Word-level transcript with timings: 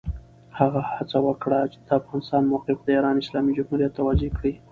هغه 0.59 0.81
هڅه 0.93 1.17
وکړه، 1.27 1.59
د 1.87 1.89
افغانستان 1.99 2.43
موقف 2.51 2.77
د 2.83 2.87
ایران 2.95 3.15
اسلامي 3.19 3.51
جمهوریت 3.57 3.91
ته 3.95 4.01
واضح 4.07 4.29
کړي. 4.37 4.53